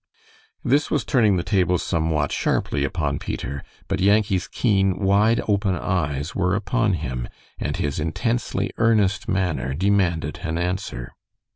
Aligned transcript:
This 0.63 0.89
was 0.89 1.05
turning 1.05 1.35
the 1.37 1.43
tables 1.43 1.83
somewhat 1.83 2.31
sharply 2.31 2.83
upon 2.83 3.19
Peter, 3.19 3.63
but 3.87 3.99
Yankee's 3.99 4.47
keen, 4.47 4.97
wide 4.97 5.41
open 5.47 5.75
eyes 5.75 6.33
were 6.33 6.55
upon 6.55 6.93
him, 6.93 7.27
and 7.59 7.77
his 7.77 7.99
intensely 7.99 8.71
earnest 8.79 9.29
manner 9.29 9.75
demanded 9.75 10.39
an 10.41 10.57
answer. 10.57 11.11